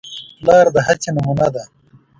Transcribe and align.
پلار 0.39 0.65
د 0.75 0.77
هڅې 0.87 1.09
نمونه 1.15 1.47
ده. 1.55 1.63